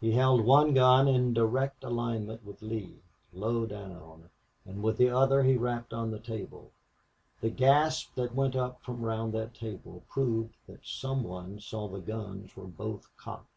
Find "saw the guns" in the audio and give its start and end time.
11.60-12.56